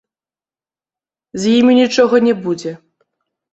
З 1.43 1.53
імі 1.59 1.73
нічога 1.81 2.15
не 2.31 2.37
будзе. 2.49 2.71